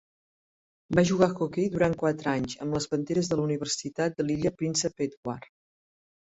[0.99, 5.07] Va jugar hoquei durant quatre anys amb les Panteres de la Universitat de l'illa Príncep
[5.09, 5.47] Edward.